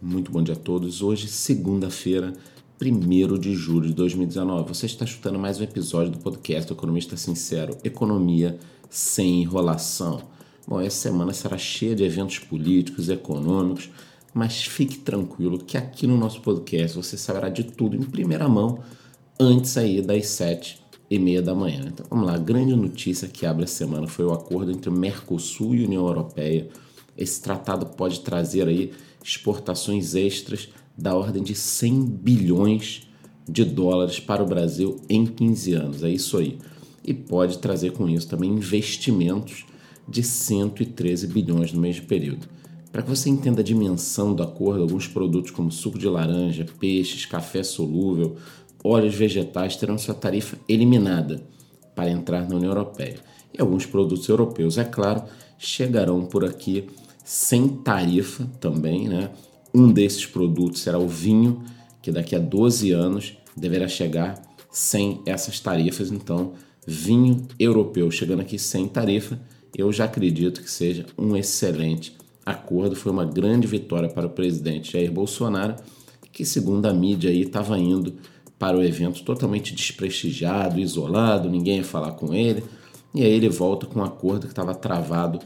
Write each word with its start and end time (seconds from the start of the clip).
Muito 0.00 0.30
bom 0.30 0.42
dia 0.42 0.54
a 0.54 0.58
todos. 0.58 1.00
Hoje, 1.00 1.26
segunda-feira, 1.26 2.34
1 2.80 3.38
de 3.38 3.54
julho 3.54 3.88
de 3.88 3.94
2019. 3.94 4.68
Você 4.68 4.84
está 4.84 5.06
escutando 5.06 5.38
mais 5.38 5.58
um 5.58 5.62
episódio 5.62 6.12
do 6.12 6.18
podcast 6.18 6.70
Economista 6.70 7.16
Sincero, 7.16 7.78
Economia 7.82 8.58
sem 8.90 9.40
enrolação. 9.40 10.20
Bom, 10.68 10.82
essa 10.82 11.08
semana 11.08 11.32
será 11.32 11.56
cheia 11.56 11.94
de 11.94 12.04
eventos 12.04 12.38
políticos 12.40 13.08
e 13.08 13.12
econômicos, 13.14 13.88
mas 14.34 14.66
fique 14.66 14.98
tranquilo 14.98 15.58
que 15.58 15.78
aqui 15.78 16.06
no 16.06 16.18
nosso 16.18 16.42
podcast 16.42 16.94
você 16.94 17.16
saberá 17.16 17.48
de 17.48 17.64
tudo 17.64 17.96
em 17.96 18.02
primeira 18.02 18.46
mão 18.46 18.80
antes 19.40 19.78
aí 19.78 20.02
das 20.02 20.26
sete 20.26 20.78
e 21.10 21.18
meia 21.18 21.40
da 21.40 21.54
manhã. 21.54 21.80
Então 21.86 22.04
vamos 22.10 22.26
lá, 22.26 22.34
a 22.34 22.38
grande 22.38 22.76
notícia 22.76 23.28
que 23.28 23.46
abre 23.46 23.64
a 23.64 23.68
semana 23.68 24.06
foi 24.06 24.26
o 24.26 24.32
acordo 24.34 24.70
entre 24.70 24.90
o 24.90 24.92
Mercosul 24.92 25.74
e 25.74 25.82
a 25.82 25.86
União 25.86 26.06
Europeia. 26.06 26.68
Esse 27.16 27.40
tratado 27.40 27.86
pode 27.86 28.20
trazer 28.20 28.68
aí 28.68 28.92
exportações 29.24 30.14
extras 30.14 30.68
da 30.96 31.14
ordem 31.14 31.42
de 31.42 31.54
100 31.54 32.04
bilhões 32.04 33.08
de 33.48 33.64
dólares 33.64 34.18
para 34.18 34.42
o 34.42 34.46
Brasil 34.46 35.00
em 35.08 35.26
15 35.26 35.72
anos. 35.74 36.02
É 36.02 36.10
isso 36.10 36.36
aí. 36.36 36.58
E 37.04 37.14
pode 37.14 37.58
trazer 37.58 37.92
com 37.92 38.08
isso 38.08 38.28
também 38.28 38.50
investimentos 38.50 39.64
de 40.08 40.22
113 40.22 41.26
bilhões 41.26 41.72
no 41.72 41.80
mesmo 41.80 42.06
período. 42.06 42.48
Para 42.90 43.02
que 43.02 43.10
você 43.10 43.28
entenda 43.28 43.60
a 43.60 43.64
dimensão 43.64 44.34
do 44.34 44.42
acordo, 44.42 44.82
alguns 44.82 45.06
produtos 45.06 45.50
como 45.50 45.70
suco 45.70 45.98
de 45.98 46.08
laranja, 46.08 46.66
peixes, 46.78 47.26
café 47.26 47.62
solúvel, 47.62 48.36
óleos 48.82 49.14
vegetais 49.14 49.76
terão 49.76 49.98
sua 49.98 50.14
tarifa 50.14 50.58
eliminada 50.68 51.42
para 51.94 52.10
entrar 52.10 52.48
na 52.48 52.56
União 52.56 52.70
Europeia. 52.70 53.16
E 53.52 53.60
alguns 53.60 53.86
produtos 53.86 54.28
europeus, 54.28 54.78
é 54.78 54.84
claro, 54.84 55.24
chegarão 55.58 56.24
por 56.24 56.44
aqui 56.44 56.86
sem 57.26 57.66
tarifa 57.66 58.48
também, 58.60 59.08
né? 59.08 59.30
Um 59.74 59.90
desses 59.92 60.24
produtos 60.24 60.80
será 60.80 60.96
o 60.96 61.08
vinho, 61.08 61.60
que 62.00 62.12
daqui 62.12 62.36
a 62.36 62.38
12 62.38 62.92
anos 62.92 63.36
deverá 63.56 63.88
chegar 63.88 64.40
sem 64.70 65.20
essas 65.26 65.58
tarifas. 65.58 66.12
Então, 66.12 66.52
vinho 66.86 67.44
europeu 67.58 68.12
chegando 68.12 68.42
aqui 68.42 68.60
sem 68.60 68.86
tarifa, 68.86 69.40
eu 69.76 69.92
já 69.92 70.04
acredito 70.04 70.62
que 70.62 70.70
seja 70.70 71.04
um 71.18 71.36
excelente 71.36 72.16
acordo. 72.44 72.94
Foi 72.94 73.10
uma 73.10 73.24
grande 73.24 73.66
vitória 73.66 74.08
para 74.08 74.28
o 74.28 74.30
presidente 74.30 74.92
Jair 74.92 75.10
Bolsonaro, 75.10 75.74
que, 76.32 76.44
segundo 76.44 76.86
a 76.86 76.94
mídia, 76.94 77.32
estava 77.32 77.76
indo 77.76 78.14
para 78.56 78.78
o 78.78 78.82
evento 78.84 79.24
totalmente 79.24 79.74
desprestigiado, 79.74 80.78
isolado, 80.78 81.50
ninguém 81.50 81.78
ia 81.78 81.84
falar 81.84 82.12
com 82.12 82.32
ele. 82.32 82.62
E 83.12 83.24
aí 83.24 83.32
ele 83.32 83.48
volta 83.48 83.84
com 83.84 83.98
um 83.98 84.04
acordo 84.04 84.46
que 84.46 84.52
estava 84.52 84.76
travado 84.76 85.40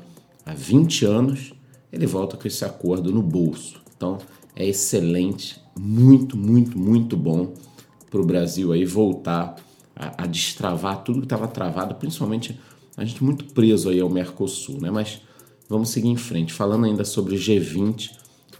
há 0.44 0.52
20 0.52 1.06
anos 1.06 1.54
ele 1.92 2.06
volta 2.06 2.36
com 2.36 2.46
esse 2.46 2.64
acordo 2.64 3.12
no 3.12 3.22
bolso. 3.22 3.80
Então 3.96 4.18
é 4.54 4.66
excelente, 4.66 5.60
muito, 5.78 6.36
muito, 6.36 6.78
muito 6.78 7.16
bom 7.16 7.54
para 8.10 8.20
o 8.20 8.24
Brasil 8.24 8.72
aí 8.72 8.84
voltar 8.84 9.56
a, 9.94 10.24
a 10.24 10.26
destravar 10.26 11.02
tudo 11.04 11.20
que 11.20 11.26
estava 11.26 11.46
travado, 11.46 11.94
principalmente 11.94 12.58
a 12.96 13.04
gente 13.04 13.22
muito 13.22 13.44
preso 13.46 13.88
aí 13.88 14.00
ao 14.00 14.10
Mercosul, 14.10 14.80
né? 14.80 14.90
Mas 14.90 15.22
vamos 15.68 15.90
seguir 15.90 16.08
em 16.08 16.16
frente. 16.16 16.52
Falando 16.52 16.86
ainda 16.86 17.04
sobre 17.04 17.36
G20, 17.36 18.10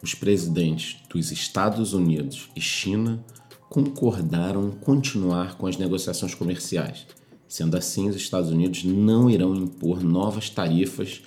os 0.02 0.14
presidentes 0.14 0.96
dos 1.12 1.30
Estados 1.30 1.92
Unidos 1.92 2.48
e 2.56 2.60
China 2.60 3.22
concordaram 3.68 4.68
em 4.68 4.70
continuar 4.70 5.56
com 5.56 5.66
as 5.66 5.76
negociações 5.76 6.34
comerciais. 6.34 7.06
Sendo 7.46 7.76
assim, 7.76 8.08
os 8.08 8.16
Estados 8.16 8.50
Unidos 8.50 8.84
não 8.84 9.28
irão 9.28 9.54
impor 9.54 10.02
novas 10.02 10.48
tarifas 10.48 11.22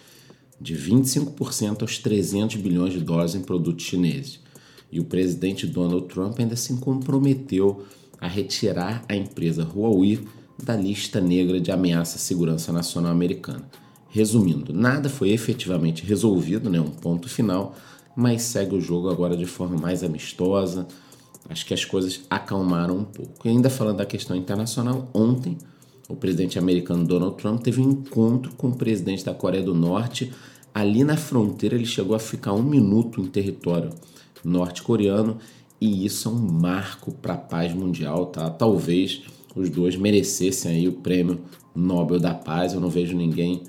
de 0.59 0.75
25% 0.75 1.81
aos 1.81 1.97
300 1.97 2.55
bilhões 2.57 2.93
de 2.93 2.99
dólares 2.99 3.35
em 3.35 3.41
produtos 3.41 3.85
chineses. 3.85 4.39
E 4.91 4.99
o 4.99 5.05
presidente 5.05 5.65
Donald 5.65 6.07
Trump 6.07 6.39
ainda 6.39 6.55
se 6.55 6.73
comprometeu 6.75 7.85
a 8.21 8.27
retirar 8.27 9.03
a 9.09 9.15
empresa 9.15 9.67
Huawei 9.75 10.25
da 10.63 10.75
lista 10.75 11.19
negra 11.19 11.59
de 11.59 11.71
ameaça 11.71 12.17
à 12.17 12.19
segurança 12.19 12.71
nacional 12.71 13.11
americana. 13.11 13.67
Resumindo, 14.09 14.71
nada 14.71 15.09
foi 15.09 15.31
efetivamente 15.31 16.05
resolvido, 16.05 16.69
né, 16.69 16.80
um 16.80 16.89
ponto 16.89 17.27
final, 17.27 17.75
mas 18.15 18.43
segue 18.43 18.75
o 18.75 18.81
jogo 18.81 19.09
agora 19.09 19.36
de 19.36 19.45
forma 19.45 19.75
mais 19.75 20.03
amistosa. 20.03 20.87
Acho 21.49 21.65
que 21.65 21.73
as 21.73 21.83
coisas 21.83 22.21
acalmaram 22.30 22.97
um 22.99 23.03
pouco. 23.03 23.47
E 23.47 23.49
ainda 23.49 23.69
falando 23.69 23.97
da 23.97 24.05
questão 24.05 24.36
internacional, 24.36 25.09
ontem 25.13 25.58
o 26.09 26.15
presidente 26.15 26.59
americano 26.59 27.05
Donald 27.05 27.37
Trump 27.37 27.61
teve 27.61 27.81
um 27.81 27.91
encontro 27.91 28.52
com 28.55 28.69
o 28.69 28.75
presidente 28.75 29.23
da 29.23 29.33
Coreia 29.33 29.64
do 29.64 29.73
Norte. 29.73 30.31
Ali 30.73 31.03
na 31.03 31.15
fronteira, 31.15 31.75
ele 31.75 31.86
chegou 31.86 32.15
a 32.15 32.19
ficar 32.19 32.53
um 32.53 32.64
minuto 32.64 33.21
em 33.21 33.27
território 33.27 33.89
norte-coreano 34.43 35.37
e 35.80 36.05
isso 36.05 36.30
é 36.30 36.31
um 36.31 36.39
marco 36.39 37.11
para 37.11 37.33
a 37.33 37.37
paz 37.37 37.73
mundial, 37.73 38.27
tá? 38.27 38.49
Talvez 38.49 39.23
os 39.55 39.69
dois 39.69 39.95
merecessem 39.95 40.71
aí 40.71 40.87
o 40.87 40.93
prêmio 40.93 41.42
Nobel 41.75 42.19
da 42.19 42.33
Paz. 42.33 42.73
Eu 42.73 42.80
não 42.80 42.89
vejo 42.89 43.15
ninguém 43.15 43.63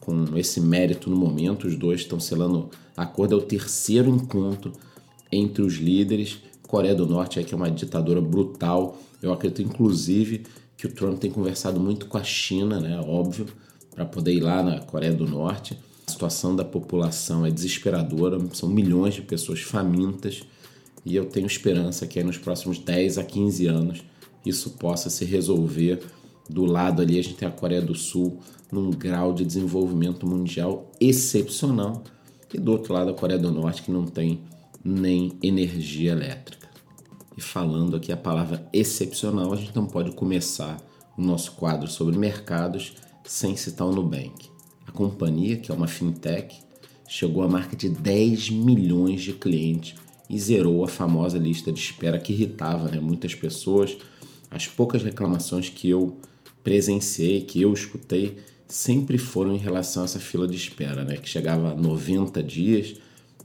com 0.00 0.24
esse 0.36 0.60
mérito 0.60 1.10
no 1.10 1.16
momento. 1.16 1.66
Os 1.66 1.76
dois 1.76 2.00
estão 2.00 2.18
selando 2.20 2.70
acordo. 2.96 3.34
É 3.34 3.38
o 3.38 3.42
terceiro 3.42 4.08
encontro 4.08 4.72
entre 5.30 5.62
os 5.62 5.74
líderes. 5.74 6.38
Coreia 6.66 6.94
do 6.94 7.06
Norte 7.06 7.38
é 7.38 7.42
que 7.42 7.52
é 7.52 7.56
uma 7.56 7.70
ditadura 7.70 8.20
brutal. 8.20 8.98
Eu 9.20 9.32
acredito, 9.32 9.62
inclusive, 9.62 10.44
que 10.76 10.86
o 10.86 10.92
Trump 10.92 11.18
tem 11.18 11.30
conversado 11.30 11.80
muito 11.80 12.06
com 12.06 12.18
a 12.18 12.24
China, 12.24 12.80
né? 12.80 13.00
Óbvio, 13.00 13.46
para 13.94 14.04
poder 14.04 14.32
ir 14.34 14.40
lá 14.40 14.62
na 14.62 14.80
Coreia 14.80 15.12
do 15.12 15.26
Norte. 15.26 15.78
A 16.06 16.10
situação 16.10 16.54
da 16.54 16.64
população 16.64 17.44
é 17.44 17.50
desesperadora, 17.50 18.38
são 18.52 18.68
milhões 18.68 19.14
de 19.14 19.22
pessoas 19.22 19.60
famintas 19.62 20.44
e 21.04 21.16
eu 21.16 21.24
tenho 21.26 21.46
esperança 21.46 22.06
que 22.06 22.22
nos 22.22 22.36
próximos 22.36 22.78
10 22.78 23.18
a 23.18 23.24
15 23.24 23.66
anos 23.66 24.04
isso 24.44 24.70
possa 24.70 25.10
se 25.10 25.24
resolver. 25.24 26.00
Do 26.48 26.64
lado 26.64 27.02
ali 27.02 27.18
a 27.18 27.22
gente 27.22 27.36
tem 27.36 27.48
a 27.48 27.50
Coreia 27.50 27.82
do 27.82 27.94
Sul 27.94 28.38
num 28.70 28.90
grau 28.90 29.32
de 29.32 29.44
desenvolvimento 29.44 30.26
mundial 30.26 30.90
excepcional 31.00 32.04
e 32.52 32.58
do 32.58 32.72
outro 32.72 32.92
lado 32.92 33.10
a 33.10 33.14
Coreia 33.14 33.38
do 33.38 33.50
Norte 33.50 33.82
que 33.82 33.90
não 33.90 34.04
tem 34.04 34.40
nem 34.84 35.32
energia 35.42 36.12
elétrica. 36.12 36.65
E 37.36 37.40
falando 37.40 37.96
aqui 37.96 38.10
a 38.10 38.16
palavra 38.16 38.66
excepcional, 38.72 39.52
a 39.52 39.56
gente 39.56 39.76
não 39.76 39.86
pode 39.86 40.12
começar 40.12 40.78
o 41.16 41.22
nosso 41.22 41.52
quadro 41.52 41.86
sobre 41.86 42.16
mercados 42.16 42.94
sem 43.24 43.54
citar 43.56 43.86
o 43.86 43.92
Nubank. 43.92 44.48
A 44.86 44.92
companhia, 44.92 45.56
que 45.56 45.70
é 45.70 45.74
uma 45.74 45.86
fintech, 45.86 46.56
chegou 47.06 47.42
à 47.42 47.48
marca 47.48 47.76
de 47.76 47.88
10 47.88 48.50
milhões 48.50 49.22
de 49.22 49.32
clientes 49.32 49.94
e 50.30 50.38
zerou 50.38 50.82
a 50.82 50.88
famosa 50.88 51.38
lista 51.38 51.70
de 51.70 51.78
espera 51.78 52.18
que 52.18 52.32
irritava 52.32 52.88
né, 52.88 52.98
muitas 52.98 53.34
pessoas. 53.34 53.96
As 54.50 54.66
poucas 54.66 55.02
reclamações 55.02 55.68
que 55.68 55.90
eu 55.90 56.18
presenciei, 56.64 57.42
que 57.42 57.60
eu 57.60 57.72
escutei, 57.72 58.38
sempre 58.66 59.18
foram 59.18 59.54
em 59.54 59.58
relação 59.58 60.02
a 60.02 60.06
essa 60.06 60.18
fila 60.18 60.48
de 60.48 60.56
espera, 60.56 61.04
né, 61.04 61.16
que 61.16 61.28
chegava 61.28 61.72
a 61.72 61.74
90 61.74 62.42
dias. 62.42 62.96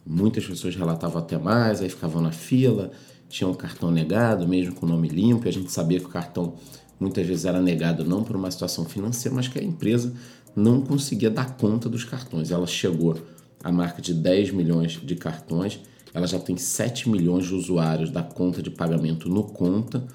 Muitas 0.06 0.46
pessoas 0.46 0.75
relatavam 0.75 1.22
até 1.22 1.38
mais, 1.38 1.81
aí 1.81 1.90
ficavam 1.90 2.22
na 2.22 2.31
fila, 2.31 2.91
tinha 3.31 3.47
um 3.47 3.53
cartão 3.53 3.90
negado, 3.90 4.47
mesmo 4.47 4.75
com 4.75 4.86
o 4.86 4.90
nome 4.90 5.08
limpo, 5.08 5.46
e 5.46 5.50
a 5.50 5.53
gente 5.53 5.72
sabia 5.72 6.00
que 6.00 6.06
o 6.06 6.09
cartão 6.09 6.56
muitas 7.00 7.25
vezes 7.25 7.46
era 7.46 7.59
negado 7.59 8.06
não 8.06 8.24
por 8.24 8.36
uma 8.36 8.52
situação 8.52 8.86
financeira, 8.86 9.36
mas 9.36 9.47
que 9.47 9.58
a 9.58 9.64
empresa 9.64 10.14
não 10.56 10.81
conseguia 10.81 11.30
dar 11.30 11.56
conta 11.58 11.90
dos 11.90 12.03
cartões. 12.03 12.52
Ela 12.52 12.68
chegou 12.68 13.18
à 13.64 13.72
marca 13.72 14.02
de 14.02 14.14
10 14.14 14.52
milhões 14.52 15.00
de 15.02 15.16
cartões, 15.16 15.80
ela 16.14 16.28
já 16.28 16.40
tem 16.40 16.58
7 16.58 17.09
milhões 17.09 17.46
de 17.46 17.56
usuários 17.56 18.12
da 18.12 18.22
conta 18.22 18.62
de 18.62 18.69
pagamento 18.69 19.30
no 19.30 19.44
conta, 19.44 20.06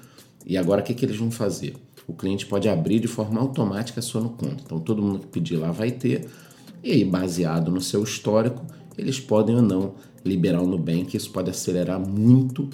e 0.45 0.55
agora 0.55 0.81
o 0.81 0.83
que, 0.83 0.93
que 0.93 1.03
eles 1.03 1.17
vão 1.17 1.31
fazer? 1.31 1.75
O 2.07 2.13
cliente 2.13 2.45
pode 2.45 2.69
abrir 2.69 2.99
de 2.99 3.07
forma 3.07 3.41
automática 3.41 3.99
a 3.99 4.03
sua 4.03 4.21
no 4.21 4.29
conta. 4.29 4.63
Então 4.65 4.79
todo 4.79 5.01
mundo 5.01 5.19
que 5.19 5.27
pedir 5.27 5.57
lá 5.57 5.71
vai 5.71 5.91
ter, 5.91 6.27
e 6.83 6.91
aí 6.91 7.03
baseado 7.03 7.69
no 7.69 7.81
seu 7.81 8.03
histórico, 8.03 8.65
eles 8.97 9.19
podem 9.19 9.55
ou 9.55 9.61
não 9.61 9.95
liberar 10.23 10.61
o 10.61 10.67
Nubank, 10.67 11.17
isso 11.17 11.31
pode 11.31 11.49
acelerar 11.49 11.99
muito 11.99 12.69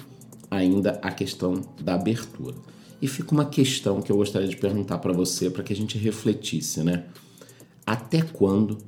ainda 0.56 0.98
a 1.02 1.10
questão 1.10 1.62
da 1.80 1.94
abertura. 1.94 2.56
E 3.00 3.06
fica 3.06 3.32
uma 3.32 3.44
questão 3.44 4.00
que 4.00 4.10
eu 4.10 4.16
gostaria 4.16 4.48
de 4.48 4.56
perguntar 4.56 4.98
para 4.98 5.12
você, 5.12 5.50
para 5.50 5.62
que 5.62 5.72
a 5.72 5.76
gente 5.76 5.98
refletisse, 5.98 6.82
né? 6.82 7.04
Até 7.86 8.22
quando 8.22 8.78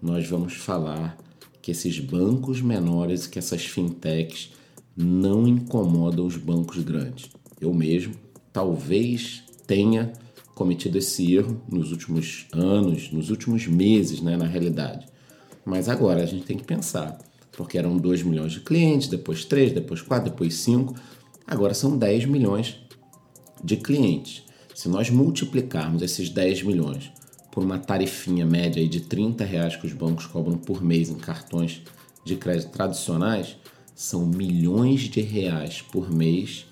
nós 0.00 0.28
vamos 0.28 0.54
falar 0.54 1.16
que 1.62 1.70
esses 1.70 1.98
bancos 1.98 2.60
menores, 2.60 3.26
que 3.26 3.38
essas 3.38 3.64
fintechs 3.64 4.50
não 4.96 5.46
incomodam 5.46 6.26
os 6.26 6.36
bancos 6.36 6.82
grandes? 6.82 7.30
Eu 7.60 7.72
mesmo 7.72 8.14
talvez 8.52 9.44
tenha 9.66 10.12
cometido 10.54 10.98
esse 10.98 11.34
erro 11.34 11.62
nos 11.70 11.92
últimos 11.92 12.46
anos, 12.52 13.10
nos 13.10 13.30
últimos 13.30 13.66
meses, 13.66 14.20
né, 14.20 14.36
na 14.36 14.46
realidade. 14.46 15.06
Mas 15.64 15.88
agora 15.88 16.22
a 16.22 16.26
gente 16.26 16.44
tem 16.44 16.56
que 16.56 16.64
pensar 16.64 17.18
porque 17.52 17.78
eram 17.78 17.96
2 17.96 18.22
milhões 18.22 18.52
de 18.52 18.60
clientes, 18.60 19.08
depois 19.08 19.44
3, 19.44 19.72
depois 19.72 20.00
4, 20.00 20.30
depois 20.30 20.54
5, 20.54 20.94
agora 21.46 21.74
são 21.74 21.96
10 21.96 22.26
milhões 22.26 22.76
de 23.62 23.76
clientes. 23.76 24.42
Se 24.74 24.88
nós 24.88 25.10
multiplicarmos 25.10 26.02
esses 26.02 26.28
10 26.28 26.62
milhões 26.62 27.12
por 27.50 27.62
uma 27.62 27.78
tarifinha 27.78 28.46
média 28.46 28.86
de 28.88 29.00
30 29.00 29.44
reais 29.44 29.76
que 29.76 29.86
os 29.86 29.92
bancos 29.92 30.26
cobram 30.26 30.56
por 30.56 30.82
mês 30.82 31.10
em 31.10 31.16
cartões 31.16 31.82
de 32.24 32.36
crédito 32.36 32.70
tradicionais, 32.70 33.56
são 33.94 34.26
milhões 34.26 35.02
de 35.02 35.20
reais 35.20 35.82
por 35.82 36.10
mês 36.10 36.66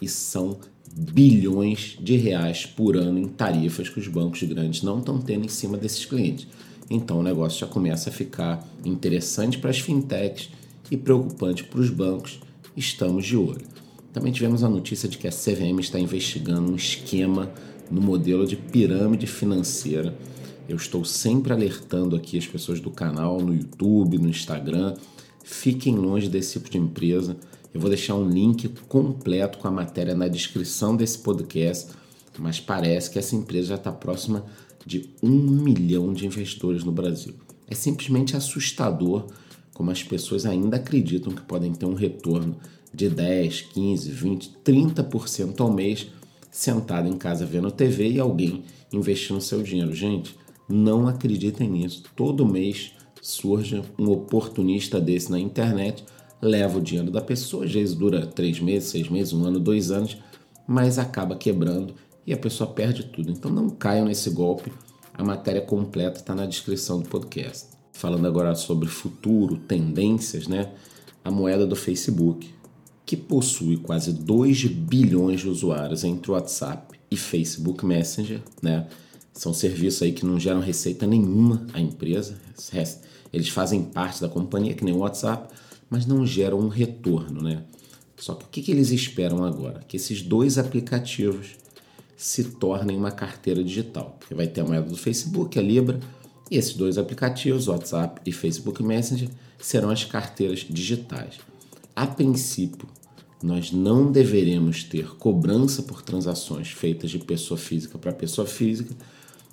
e 0.00 0.08
são 0.08 0.58
bilhões 0.96 1.96
de 2.00 2.16
reais 2.16 2.64
por 2.64 2.96
ano 2.96 3.18
em 3.18 3.28
tarifas 3.28 3.88
que 3.88 3.98
os 3.98 4.08
bancos 4.08 4.42
grandes 4.44 4.82
não 4.82 5.00
estão 5.00 5.20
tendo 5.20 5.44
em 5.44 5.48
cima 5.48 5.76
desses 5.76 6.04
clientes. 6.04 6.46
Então 6.94 7.18
o 7.18 7.22
negócio 7.24 7.58
já 7.58 7.66
começa 7.66 8.08
a 8.08 8.12
ficar 8.12 8.64
interessante 8.84 9.58
para 9.58 9.70
as 9.70 9.80
fintechs 9.80 10.48
e 10.88 10.96
preocupante 10.96 11.64
para 11.64 11.80
os 11.80 11.90
bancos. 11.90 12.38
Estamos 12.76 13.26
de 13.26 13.36
olho. 13.36 13.66
Também 14.12 14.32
tivemos 14.32 14.62
a 14.62 14.68
notícia 14.68 15.08
de 15.08 15.18
que 15.18 15.26
a 15.26 15.32
CVM 15.32 15.80
está 15.80 15.98
investigando 15.98 16.70
um 16.70 16.76
esquema 16.76 17.52
no 17.90 18.00
modelo 18.00 18.46
de 18.46 18.54
pirâmide 18.54 19.26
financeira. 19.26 20.16
Eu 20.68 20.76
estou 20.76 21.04
sempre 21.04 21.52
alertando 21.52 22.14
aqui 22.14 22.38
as 22.38 22.46
pessoas 22.46 22.78
do 22.78 22.92
canal, 22.92 23.40
no 23.40 23.52
YouTube, 23.52 24.16
no 24.18 24.28
Instagram. 24.28 24.94
Fiquem 25.42 25.96
longe 25.96 26.28
desse 26.28 26.52
tipo 26.52 26.70
de 26.70 26.78
empresa. 26.78 27.36
Eu 27.74 27.80
vou 27.80 27.90
deixar 27.90 28.14
um 28.14 28.28
link 28.28 28.68
completo 28.86 29.58
com 29.58 29.66
a 29.66 29.70
matéria 29.72 30.14
na 30.14 30.28
descrição 30.28 30.94
desse 30.94 31.18
podcast, 31.18 31.90
mas 32.38 32.60
parece 32.60 33.10
que 33.10 33.18
essa 33.18 33.34
empresa 33.34 33.70
já 33.70 33.74
está 33.74 33.90
próxima 33.90 34.44
de 34.86 35.10
um 35.22 35.30
milhão 35.30 36.12
de 36.12 36.26
investidores 36.26 36.84
no 36.84 36.92
Brasil. 36.92 37.34
É 37.68 37.74
simplesmente 37.74 38.36
assustador 38.36 39.26
como 39.72 39.90
as 39.90 40.02
pessoas 40.02 40.46
ainda 40.46 40.76
acreditam 40.76 41.32
que 41.32 41.42
podem 41.42 41.72
ter 41.72 41.86
um 41.86 41.94
retorno 41.94 42.56
de 42.92 43.08
10, 43.08 43.62
15, 43.62 44.10
20, 44.10 44.50
30% 44.64 45.60
ao 45.60 45.72
mês 45.72 46.06
sentado 46.50 47.08
em 47.08 47.16
casa 47.16 47.44
vendo 47.44 47.70
TV 47.70 48.12
e 48.12 48.20
alguém 48.20 48.62
investindo 48.92 49.40
seu 49.40 49.60
dinheiro. 49.62 49.92
Gente, 49.92 50.36
não 50.68 51.08
acreditem 51.08 51.68
nisso. 51.68 52.04
Todo 52.14 52.46
mês 52.46 52.92
surge 53.20 53.82
um 53.98 54.10
oportunista 54.10 55.00
desse 55.00 55.30
na 55.30 55.40
internet, 55.40 56.04
leva 56.40 56.78
o 56.78 56.82
dinheiro 56.82 57.10
da 57.10 57.20
pessoa, 57.20 57.64
às 57.64 57.72
vezes 57.72 57.94
dura 57.94 58.26
três 58.26 58.60
meses, 58.60 58.90
seis 58.90 59.08
meses, 59.08 59.32
um 59.32 59.44
ano, 59.44 59.58
dois 59.58 59.90
anos, 59.90 60.16
mas 60.66 60.98
acaba 60.98 61.34
quebrando 61.34 61.94
e 62.26 62.32
a 62.32 62.36
pessoa 62.36 62.70
perde 62.70 63.04
tudo. 63.04 63.30
Então 63.30 63.50
não 63.50 63.70
caiam 63.70 64.06
nesse 64.06 64.30
golpe. 64.30 64.72
A 65.12 65.22
matéria 65.22 65.60
completa 65.60 66.20
está 66.20 66.34
na 66.34 66.46
descrição 66.46 67.00
do 67.00 67.08
podcast. 67.08 67.68
Falando 67.92 68.26
agora 68.26 68.54
sobre 68.54 68.88
futuro, 68.88 69.56
tendências, 69.56 70.48
né? 70.48 70.72
A 71.22 71.30
moeda 71.30 71.66
do 71.66 71.76
Facebook, 71.76 72.52
que 73.06 73.16
possui 73.16 73.76
quase 73.76 74.12
2 74.12 74.64
bilhões 74.64 75.40
de 75.40 75.48
usuários 75.48 76.04
entre 76.04 76.30
WhatsApp 76.30 76.98
e 77.10 77.16
Facebook 77.16 77.84
Messenger, 77.86 78.42
né? 78.60 78.88
São 79.32 79.52
serviços 79.52 80.02
aí 80.02 80.12
que 80.12 80.26
não 80.26 80.38
geram 80.38 80.60
receita 80.60 81.06
nenhuma 81.06 81.66
à 81.72 81.80
empresa. 81.80 82.38
Eles 83.32 83.48
fazem 83.48 83.82
parte 83.82 84.20
da 84.20 84.28
companhia, 84.28 84.74
que 84.74 84.84
nem 84.84 84.94
o 84.94 84.98
WhatsApp, 84.98 85.52
mas 85.90 86.06
não 86.06 86.26
geram 86.26 86.60
um 86.60 86.68
retorno, 86.68 87.42
né? 87.42 87.64
Só 88.16 88.34
que 88.34 88.44
o 88.44 88.48
que, 88.48 88.62
que 88.62 88.70
eles 88.70 88.90
esperam 88.90 89.44
agora? 89.44 89.80
Que 89.86 89.96
esses 89.96 90.22
dois 90.22 90.56
aplicativos 90.56 91.56
se 92.24 92.42
tornem 92.42 92.96
uma 92.96 93.10
carteira 93.10 93.62
digital. 93.62 94.16
Porque 94.18 94.34
vai 94.34 94.46
ter 94.46 94.62
a 94.62 94.64
moeda 94.64 94.88
do 94.88 94.96
Facebook, 94.96 95.58
a 95.58 95.62
Libra, 95.62 96.00
e 96.50 96.56
esses 96.56 96.72
dois 96.72 96.96
aplicativos, 96.96 97.68
WhatsApp 97.68 98.18
e 98.24 98.32
Facebook 98.32 98.82
Messenger, 98.82 99.28
serão 99.58 99.90
as 99.90 100.04
carteiras 100.04 100.60
digitais. 100.60 101.34
A 101.94 102.06
princípio, 102.06 102.88
nós 103.42 103.70
não 103.70 104.10
deveremos 104.10 104.84
ter 104.84 105.14
cobrança 105.16 105.82
por 105.82 106.00
transações 106.00 106.68
feitas 106.68 107.10
de 107.10 107.18
pessoa 107.18 107.58
física 107.58 107.98
para 107.98 108.10
pessoa 108.10 108.46
física, 108.46 108.94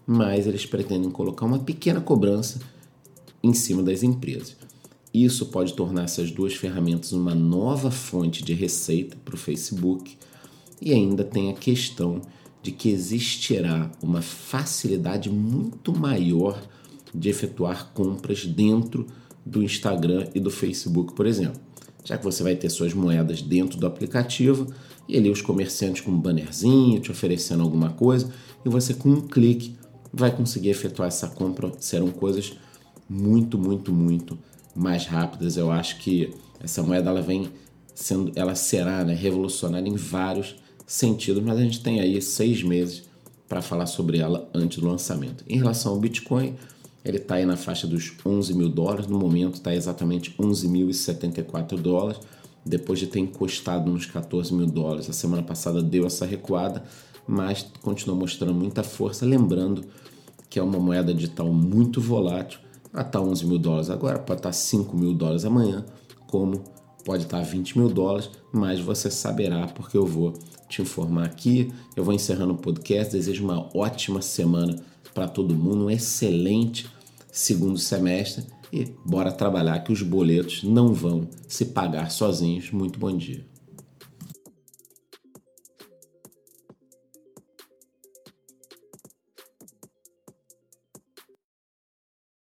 mas 0.08 0.48
eles 0.48 0.66
pretendem 0.66 1.12
colocar 1.12 1.46
uma 1.46 1.60
pequena 1.60 2.00
cobrança 2.00 2.62
em 3.44 3.54
cima 3.54 3.84
das 3.84 4.02
empresas. 4.02 4.56
Isso 5.14 5.48
pode 5.48 5.74
tornar 5.74 6.06
essas 6.06 6.32
duas 6.32 6.54
ferramentas 6.54 7.12
uma 7.12 7.36
nova 7.36 7.92
fonte 7.92 8.42
de 8.42 8.54
receita 8.54 9.18
para 9.26 9.36
o 9.36 9.38
Facebook 9.38 10.18
e 10.82 10.94
ainda 10.94 11.26
tem 11.26 11.52
a 11.52 11.54
questão 11.54 12.22
de 12.62 12.72
que 12.72 12.90
existirá 12.90 13.92
uma 14.02 14.22
facilidade 14.22 15.30
muito 15.30 15.98
maior 15.98 16.62
de 17.14 17.30
efetuar 17.30 17.92
compras 17.94 18.46
dentro 18.46 19.08
do 19.46 19.64
Instagram 19.64 20.28
e 20.36 20.40
do 20.40 20.52
Facebook, 20.52 21.14
por 21.14 21.26
exemplo 21.26 21.60
já 22.04 22.18
que 22.18 22.24
você 22.24 22.44
vai 22.44 22.56
ter 22.56 22.70
suas 22.70 22.94
moedas 22.94 23.42
dentro 23.42 23.80
do 23.80 23.86
aplicativo 23.86 24.68
e 25.08 25.18
ali 25.18 25.30
os 25.30 25.42
comerciantes 25.42 26.02
com 26.02 26.12
um 26.12 26.20
bannerzinho 26.20 27.00
te 27.00 27.12
oferecendo 27.12 27.64
alguma 27.64 27.90
coisa 27.90 28.32
e 28.66 28.70
você 28.70 28.94
com 28.94 29.10
um 29.10 29.22
clique 29.22 29.76
vai 30.14 30.36
conseguir 30.36 30.70
efetuar 30.70 31.08
essa 31.08 31.28
compra. 31.28 31.72
Serão 31.80 32.10
coisas 32.10 32.54
muito, 33.10 33.58
muito, 33.58 33.94
muito 33.94 34.38
mais 34.76 35.06
rápidas. 35.06 35.58
Eu 35.58 35.72
acho 35.72 36.00
que 36.00 36.34
essa 36.60 36.84
moeda 36.84 37.10
ela 37.10 37.22
vem 37.22 37.50
sendo, 37.94 38.32
ela 38.36 38.56
será 38.56 39.04
né, 39.04 39.14
revolucionária 39.14 39.90
em 39.90 39.96
vários 39.96 40.56
sentidos, 40.92 41.42
mas 41.42 41.58
a 41.58 41.62
gente 41.62 41.82
tem 41.82 42.02
aí 42.02 42.22
seis 42.22 42.62
meses 42.62 43.04
para 43.48 43.62
falar 43.62 43.86
sobre 43.86 44.18
ela 44.18 44.50
antes 44.54 44.80
do 44.80 44.88
lançamento. 44.90 45.42
Em 45.48 45.58
relação 45.58 45.94
ao 45.94 45.98
Bitcoin, 45.98 46.54
ele 47.04 47.16
está 47.16 47.36
aí 47.36 47.46
na 47.46 47.56
faixa 47.56 47.88
dos 47.88 48.12
11 48.26 48.54
mil 48.54 48.68
dólares, 48.68 49.08
no 49.08 49.18
momento 49.18 49.54
está 49.54 49.74
exatamente 49.74 50.36
11.074 50.38 51.78
dólares, 51.78 52.20
depois 52.66 53.00
de 53.00 53.08
ter 53.08 53.20
encostado 53.20 53.90
nos 53.90 54.06
14 54.06 54.54
mil 54.54 54.66
dólares. 54.66 55.10
A 55.10 55.14
semana 55.14 55.42
passada 55.42 55.82
deu 55.82 56.06
essa 56.06 56.26
recuada, 56.26 56.84
mas 57.26 57.66
continuou 57.82 58.20
mostrando 58.20 58.54
muita 58.54 58.84
força, 58.84 59.26
lembrando 59.26 59.86
que 60.50 60.60
é 60.60 60.62
uma 60.62 60.78
moeda 60.78 61.14
digital 61.14 61.48
muito 61.54 62.02
volátil. 62.02 62.60
Ela 62.94 63.04
está 63.04 63.22
11 63.22 63.46
mil 63.46 63.58
dólares 63.58 63.90
agora, 63.90 64.20
pode 64.20 64.40
estar 64.40 64.50
tá 64.50 64.54
5 64.54 64.94
mil 64.98 65.14
dólares 65.14 65.46
amanhã, 65.46 65.86
como 66.28 66.62
pode 67.04 67.24
estar 67.24 67.40
tá 67.40 67.44
20 67.44 67.78
mil 67.78 67.90
dólares, 67.90 68.30
mas 68.52 68.80
você 68.80 69.10
saberá 69.10 69.68
porque 69.68 69.98
eu 69.98 70.06
vou 70.06 70.34
te 70.70 70.82
informar 70.82 71.26
aqui. 71.26 71.72
Eu 71.96 72.04
vou 72.04 72.14
encerrando 72.14 72.54
o 72.54 72.58
podcast. 72.58 73.12
Desejo 73.12 73.44
uma 73.44 73.70
ótima 73.76 74.22
semana 74.22 74.76
para 75.14 75.28
todo 75.28 75.56
mundo, 75.56 75.86
um 75.86 75.90
excelente 75.90 76.88
segundo 77.32 77.78
semestre 77.78 78.46
e 78.72 78.86
bora 79.06 79.32
trabalhar 79.32 79.80
que 79.80 79.92
os 79.92 80.02
boletos 80.02 80.64
não 80.64 80.94
vão 80.94 81.28
se 81.48 81.66
pagar 81.66 82.10
sozinhos. 82.10 82.72
Muito 82.72 82.98
bom 82.98 83.16
dia. 83.16 83.51